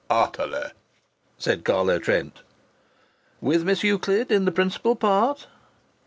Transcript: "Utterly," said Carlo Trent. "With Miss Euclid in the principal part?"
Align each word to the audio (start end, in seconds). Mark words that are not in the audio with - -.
"Utterly," 0.09 0.71
said 1.37 1.63
Carlo 1.63 1.99
Trent. 1.99 2.39
"With 3.39 3.63
Miss 3.63 3.83
Euclid 3.83 4.31
in 4.31 4.45
the 4.45 4.51
principal 4.51 4.95
part?" 4.95 5.45